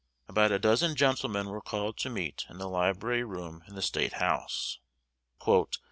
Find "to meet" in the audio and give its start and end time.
1.97-2.45